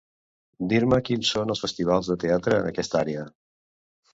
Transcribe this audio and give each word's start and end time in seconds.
Dir-me 0.71 0.97
quins 1.09 1.33
són 1.35 1.53
els 1.55 1.61
festivals 1.65 2.09
de 2.13 2.17
teatre 2.25 2.59
en 2.63 2.71
aquesta 2.73 3.01
àrea. 3.03 3.29